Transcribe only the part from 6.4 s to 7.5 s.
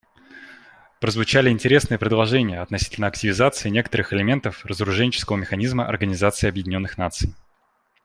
Объединенных Наций.